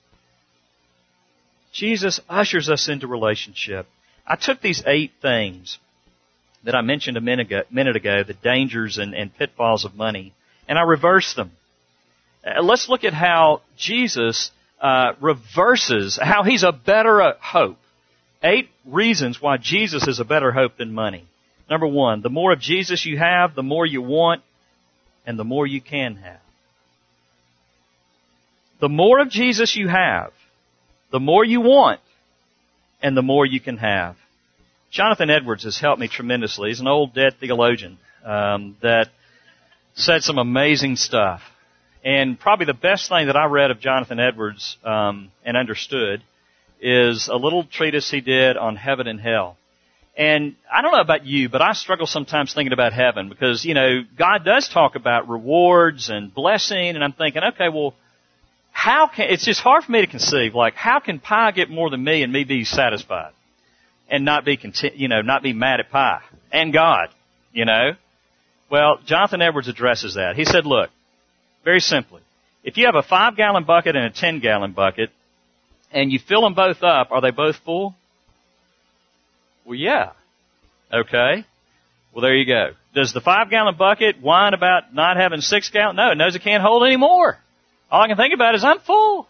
[1.77, 3.87] Jesus ushers us into relationship.
[4.27, 5.79] I took these eight things
[6.65, 7.51] that I mentioned a minute
[7.97, 10.33] ago, the dangers and, and pitfalls of money,
[10.67, 11.53] and I reversed them.
[12.43, 14.51] Uh, let's look at how Jesus
[14.81, 17.77] uh, reverses, how he's a better hope.
[18.43, 21.27] Eight reasons why Jesus is a better hope than money.
[21.69, 24.43] Number one, the more of Jesus you have, the more you want,
[25.27, 26.41] and the more you can have.
[28.81, 30.33] The more of Jesus you have,
[31.11, 32.01] the more you want
[33.03, 34.17] and the more you can have.
[34.91, 36.71] Jonathan Edwards has helped me tremendously.
[36.71, 39.09] He's an old dead theologian um, that
[39.95, 41.43] said some amazing stuff.
[42.05, 46.23] And probably the best thing that I read of Jonathan Edwards um, and understood
[46.81, 49.57] is a little treatise he did on heaven and hell.
[50.17, 53.75] And I don't know about you, but I struggle sometimes thinking about heaven because, you
[53.75, 57.95] know, God does talk about rewards and blessing and I'm thinking, okay, well,
[58.77, 61.89] how can, it's just hard for me to conceive, like, how can Pi get more
[61.89, 63.33] than me and me be satisfied?
[64.11, 66.21] And not be content, you know, not be mad at Pi
[66.53, 67.09] and God,
[67.55, 67.93] you know?
[68.71, 70.37] Well, Jonathan Edwards addresses that.
[70.37, 70.91] He said, look,
[71.65, 72.21] very simply,
[72.65, 75.09] if you have a five gallon bucket and a ten gallon bucket,
[75.91, 77.95] and you fill them both up, are they both full?
[79.65, 80.11] Well, yeah.
[80.93, 81.47] Okay.
[82.13, 82.73] Well, there you go.
[82.95, 85.97] Does the five gallon bucket whine about not having six gallon?
[85.97, 87.39] No, it knows it can't hold any more.
[87.91, 89.29] All I can think about is I'm full.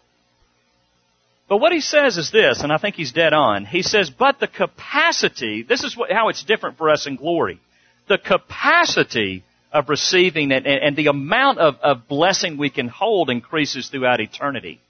[1.47, 3.65] But what he says is this, and I think he's dead on.
[3.65, 7.59] He says, but the capacity, this is what, how it's different for us in glory.
[8.07, 13.87] The capacity of receiving and, and the amount of, of blessing we can hold increases
[13.89, 14.81] throughout eternity.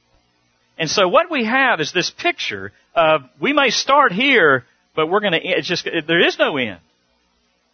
[0.79, 4.65] And so what we have is this picture of we may start here,
[4.95, 6.79] but we're going to, it's just, there is no end.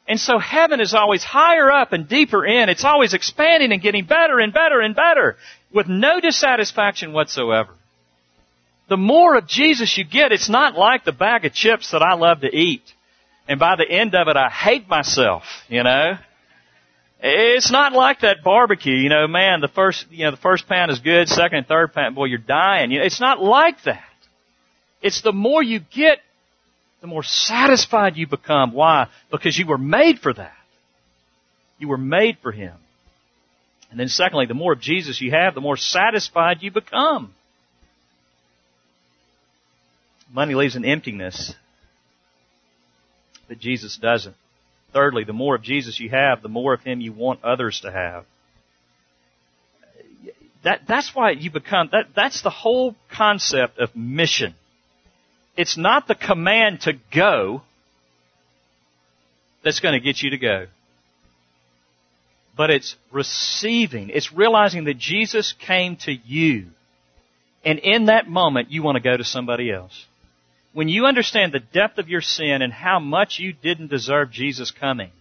[0.08, 2.70] And so heaven is always higher up and deeper in.
[2.70, 5.38] It's always expanding and getting better and better and better
[5.74, 7.72] with no dissatisfaction whatsoever.
[8.90, 12.16] The more of Jesus you get, it's not like the bag of chips that I
[12.16, 12.84] love to eat.
[13.48, 16.18] And by the end of it, I hate myself, you know.
[17.26, 20.92] It's not like that barbecue, you know, man, the first, you know, the first pound
[20.92, 22.92] is good, second and third pound, boy, you're dying.
[22.92, 24.04] You know, it's not like that.
[25.02, 26.20] It's the more you get,
[27.04, 28.72] the more satisfied you become.
[28.72, 29.08] Why?
[29.30, 30.56] Because you were made for that.
[31.78, 32.76] You were made for Him.
[33.92, 37.34] And then secondly, the more of Jesus you have, the more satisfied you become.
[40.32, 41.54] Money leaves an emptiness
[43.50, 44.38] that Jesus doesn't.
[44.94, 47.92] Thirdly, the more of Jesus you have, the more of Him you want others to
[47.92, 48.24] have.
[50.64, 54.56] That, that's why you become, that, that's the whole concept of mission.
[55.56, 57.62] It's not the command to go
[59.64, 60.68] that's going to get you to go.
[62.56, 64.10] But it's receiving.
[64.10, 66.68] It's realizing that Jesus came to you.
[67.66, 70.06] And in that moment, you want to go to somebody else
[70.74, 74.72] when you understand the depth of your sin and how much you didn't deserve Jesus
[74.72, 75.12] coming,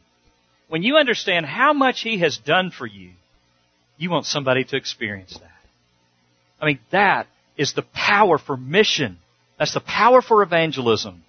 [0.68, 3.10] when you understand how much He has done for you,
[3.98, 5.50] you want somebody to experience that.
[6.60, 7.26] I mean, that
[7.56, 9.18] is the power for mission.
[9.62, 11.22] That's the power for evangelism.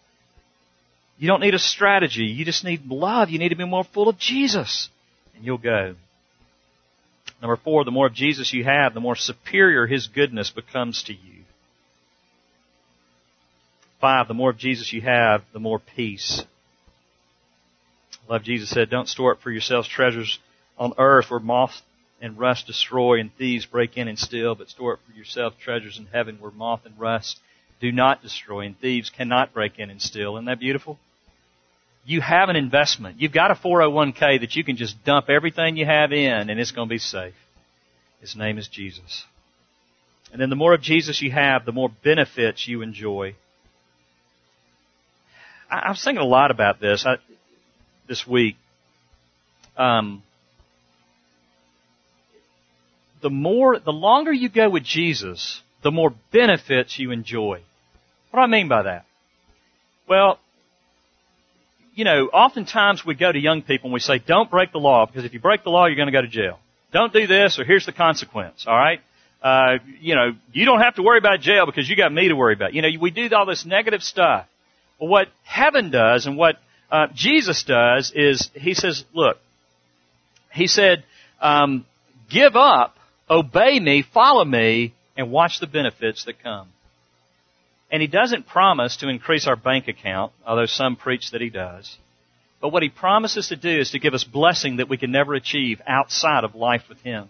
[1.19, 2.23] You don't need a strategy.
[2.23, 3.29] You just need love.
[3.29, 4.89] You need to be more full of Jesus.
[5.35, 5.93] And you'll go.
[7.43, 11.13] Number four, the more of Jesus you have, the more superior His goodness becomes to
[11.13, 11.43] you.
[14.01, 16.43] Five, the more of Jesus you have, the more peace.
[18.27, 20.39] Love Jesus said, don't store up for yourselves treasures
[20.79, 21.83] on earth where moth
[22.19, 25.99] and rust destroy and thieves break in and steal, but store up for yourselves treasures
[25.99, 27.39] in heaven where moth and rust
[27.83, 30.37] do not destroy and thieves cannot break in and steal.
[30.37, 30.97] Isn't that beautiful?
[32.05, 33.19] You have an investment.
[33.19, 36.71] You've got a 401k that you can just dump everything you have in and it's
[36.71, 37.33] going to be safe.
[38.21, 39.25] His name is Jesus.
[40.31, 43.35] And then the more of Jesus you have, the more benefits you enjoy.
[45.69, 47.17] I, was thinking a lot about this I,
[48.07, 48.55] this week.
[49.75, 50.23] Um,
[53.21, 57.61] the more, the longer you go with Jesus, the more benefits you enjoy.
[58.33, 59.05] What do I mean by that?
[60.09, 60.39] Well,
[61.93, 65.05] you know, oftentimes we go to young people and we say, don't break the law
[65.05, 66.57] because if you break the law, you're going to go to jail.
[66.91, 69.01] Don't do this or here's the consequence, alright?
[69.43, 72.35] Uh, you know, you don't have to worry about jail because you got me to
[72.35, 72.73] worry about.
[72.73, 74.47] You know, we do all this negative stuff.
[74.99, 76.55] Well, what heaven does and what
[76.91, 79.37] uh, Jesus does is he says, look,
[80.51, 81.03] he said,
[81.39, 81.85] um,
[82.31, 82.95] give up,
[83.29, 86.69] obey me, follow me, and watch the benefits that come.
[87.93, 91.95] And he doesn't promise to increase our bank account, although some preach that he does.
[92.59, 95.35] But what he promises to do is to give us blessing that we can never
[95.35, 97.29] achieve outside of life with him.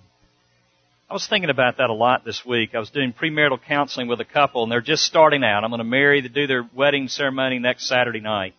[1.09, 2.75] I was thinking about that a lot this week.
[2.75, 5.65] I was doing premarital counseling with a couple and they're just starting out.
[5.65, 8.53] I'm going to marry, to do their wedding ceremony next Saturday night.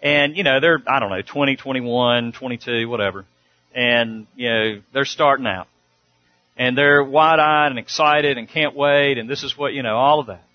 [0.00, 3.24] And, you know, they're, I don't know, 20, 21, 22, whatever.
[3.74, 5.66] And, you know, they're starting out.
[6.56, 10.20] And they're wide-eyed and excited and can't wait and this is what, you know, all
[10.20, 10.45] of that.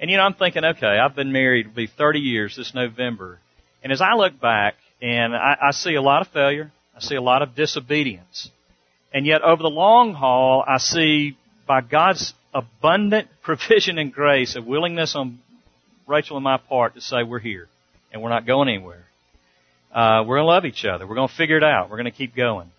[0.00, 3.40] And, you know, I'm thinking, okay, I've been married, it'll be 30 years this November.
[3.82, 7.16] And as I look back and I, I see a lot of failure, I see
[7.16, 8.50] a lot of disobedience.
[9.12, 11.36] And yet over the long haul, I see
[11.66, 15.40] by God's abundant provision and grace a willingness on
[16.06, 17.68] Rachel and my part to say we're here
[18.12, 19.04] and we're not going anywhere.
[19.92, 21.06] Uh, we're to love each other.
[21.06, 21.90] We're to figure it out.
[21.90, 22.70] We're to keep going.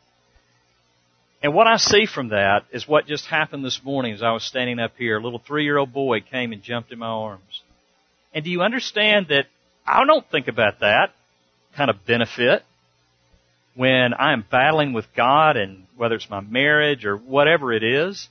[1.42, 4.44] And what I see from that is what just happened this morning as I was
[4.44, 5.18] standing up here.
[5.18, 7.62] A little three-year-old boy came and jumped in my arms.
[8.34, 9.46] And do you understand that
[9.88, 11.14] I don't think about that
[11.76, 12.64] kind of benefit
[13.76, 18.28] when I'm battling with God and whether it's my marriage or whatever it is.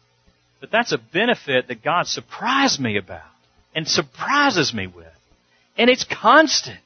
[0.61, 3.23] But that's a benefit that God surprised me about
[3.75, 5.07] and surprises me with.
[5.77, 6.79] And it's constant.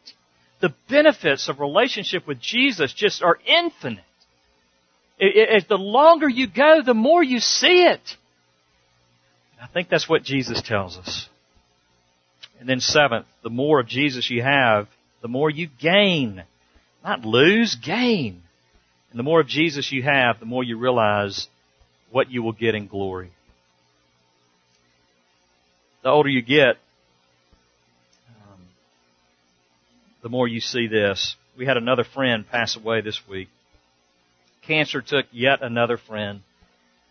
[0.60, 4.04] The benefits of relationship with Jesus just are infinite.
[5.22, 8.16] As the longer you go, the more you see it.
[9.62, 11.28] I think that's what Jesus tells us.
[12.58, 14.88] And then seventh, the more of Jesus you have,
[15.20, 16.42] the more you gain.
[17.04, 18.42] Not lose, gain.
[19.10, 21.48] And the more of Jesus you have, the more you realize
[22.10, 23.30] what you will get in glory.
[26.02, 26.78] The older you get,
[28.28, 28.60] um,
[30.22, 31.36] the more you see this.
[31.56, 33.48] We had another friend pass away this week.
[34.66, 36.42] Cancer took yet another friend.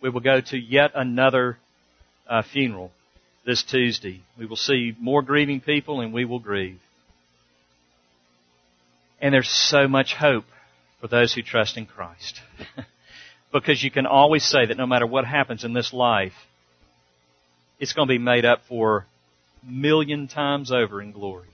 [0.02, 1.58] We will go to yet another
[2.28, 2.92] uh, funeral
[3.46, 4.22] this Tuesday.
[4.38, 6.80] We will see more grieving people and we will grieve.
[9.20, 10.46] And there's so much hope
[11.00, 12.42] for those who trust in Christ.
[13.52, 16.34] because you can always say that no matter what happens in this life,
[17.80, 19.06] it's going to be made up for
[19.64, 21.48] million times over in glory.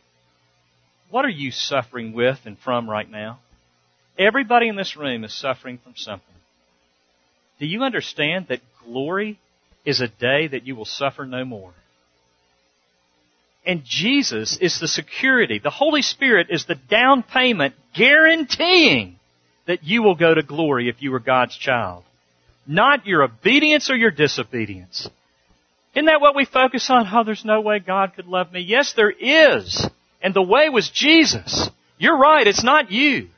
[1.10, 3.40] What are you suffering with and from right now?
[4.18, 6.36] Everybody in this room is suffering from something.
[7.60, 9.40] Do you understand that glory
[9.88, 11.74] is a day that you will suffer no more.
[13.66, 15.60] And Jesus is the security.
[15.60, 19.16] The Holy Spirit is the down payment guaranteeing
[19.66, 22.04] that you will go to glory if you are God's child.
[22.68, 25.10] Not your obedience or your disobedience.
[25.96, 27.08] Isn't that what we focus on?
[27.12, 28.60] Oh, there's no way God could love me.
[28.60, 29.88] Yes, there is.
[30.22, 31.70] And the way was Jesus.
[31.98, 33.30] You're right, it's not you.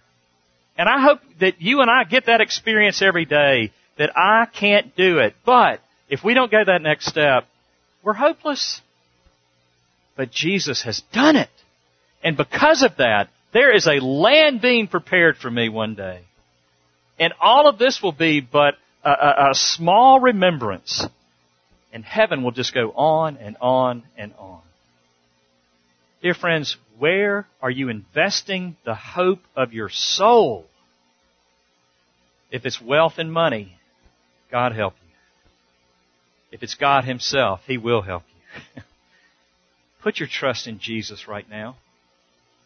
[0.80, 4.96] And I hope that you and I get that experience every day that I can't
[4.96, 5.36] do it.
[5.46, 7.46] But if we don't go that next step,
[8.02, 8.80] we're hopeless.
[10.16, 11.50] But Jesus has done it.
[12.24, 16.22] And because of that, there is a land being prepared for me one day.
[17.20, 21.06] And all of this will be but a, a, a small remembrance.
[21.92, 24.62] And heaven will just go on and on and on.
[26.22, 30.66] Dear friends, where are you investing the hope of your soul?
[32.52, 33.78] If it's wealth and money,
[34.52, 35.14] God help you.
[36.52, 38.24] If it's God Himself, He will help
[38.76, 38.82] you.
[40.04, 41.78] Put your trust in Jesus right now.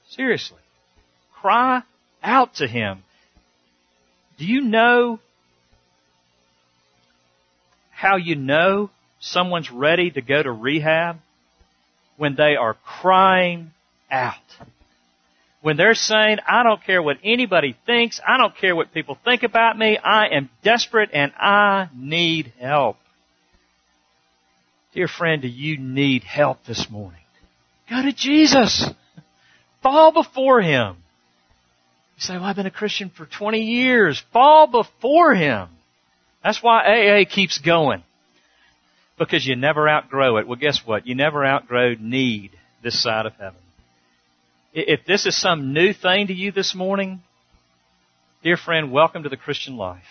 [0.09, 0.59] Seriously.
[1.41, 1.83] Cry
[2.23, 3.03] out to Him.
[4.37, 5.19] Do you know
[7.91, 11.19] how you know someone's ready to go to rehab?
[12.17, 13.71] When they are crying
[14.13, 14.35] out.
[15.61, 19.43] When they're saying, I don't care what anybody thinks, I don't care what people think
[19.43, 22.97] about me, I am desperate and I need help.
[24.93, 27.19] Dear friend, do you need help this morning?
[27.89, 28.89] Go to Jesus.
[29.81, 30.97] Fall before Him.
[32.15, 34.21] You say, well, I've been a Christian for 20 years.
[34.31, 35.69] Fall before Him.
[36.43, 38.03] That's why AA keeps going.
[39.17, 40.47] Because you never outgrow it.
[40.47, 41.07] Well, guess what?
[41.07, 42.51] You never outgrow need
[42.83, 43.62] this side of heaven.
[44.75, 47.21] If this is some new thing to you this morning,
[48.41, 50.01] dear friend, welcome to the Christian life.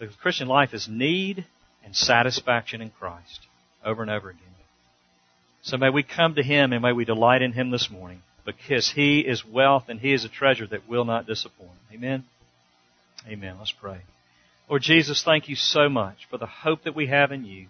[0.00, 1.46] The Christian life is need
[1.84, 3.46] and satisfaction in Christ
[3.84, 4.42] over and over again.
[5.62, 8.90] So may we come to Him and may we delight in Him this morning because
[8.90, 11.70] He is wealth and He is a treasure that will not disappoint.
[11.92, 12.24] Amen?
[13.28, 13.54] Amen.
[13.60, 14.00] Let's pray.
[14.68, 17.66] Lord Jesus, thank you so much for the hope that we have in you.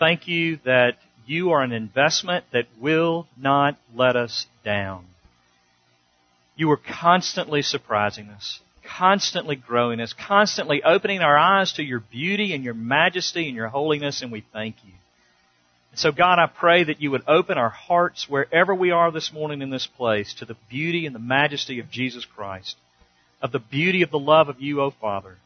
[0.00, 5.06] Thank you that you are an investment that will not let us down.
[6.56, 12.54] You are constantly surprising us constantly growing us, constantly opening our eyes to your beauty
[12.54, 14.92] and your majesty and your holiness, and we thank you.
[15.90, 19.32] And so, God, I pray that you would open our hearts wherever we are this
[19.32, 22.76] morning in this place to the beauty and the majesty of Jesus Christ,
[23.42, 25.36] of the beauty of the love of you, O Father,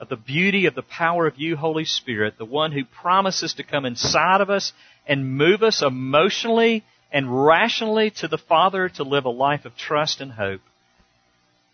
[0.00, 3.64] of the beauty of the power of you, Holy Spirit, the one who promises to
[3.64, 4.72] come inside of us
[5.06, 10.20] and move us emotionally and rationally to the Father to live a life of trust
[10.20, 10.60] and hope.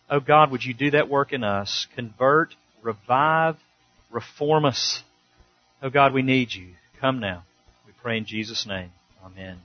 [0.08, 1.86] Oh God, would you do that work in us?
[1.94, 3.56] Convert, revive,
[4.10, 5.02] reform us.
[5.82, 6.68] Oh God, we need you.
[7.00, 7.44] Come now.
[7.86, 8.90] We pray in Jesus' name.
[9.24, 9.58] Amen.